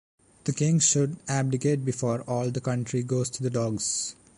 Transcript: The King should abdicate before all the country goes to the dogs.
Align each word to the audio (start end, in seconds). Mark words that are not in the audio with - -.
The 0.45 0.51
King 0.53 0.79
should 0.79 1.17
abdicate 1.27 1.85
before 1.85 2.21
all 2.23 2.49
the 2.49 2.59
country 2.59 3.03
goes 3.03 3.29
to 3.29 3.43
the 3.43 3.51
dogs. 3.51 4.15